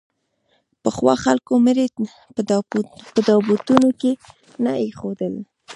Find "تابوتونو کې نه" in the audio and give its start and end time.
3.27-4.71